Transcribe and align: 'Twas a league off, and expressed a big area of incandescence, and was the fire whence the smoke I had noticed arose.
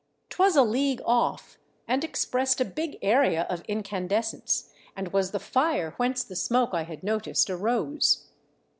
'Twas 0.31 0.55
a 0.55 0.63
league 0.63 0.99
off, 1.05 1.59
and 1.87 2.03
expressed 2.03 2.59
a 2.59 2.65
big 2.65 2.97
area 3.03 3.43
of 3.51 3.61
incandescence, 3.67 4.73
and 4.95 5.09
was 5.13 5.29
the 5.29 5.37
fire 5.39 5.91
whence 5.97 6.23
the 6.23 6.35
smoke 6.35 6.71
I 6.73 6.85
had 6.85 7.03
noticed 7.03 7.51
arose. 7.51 8.25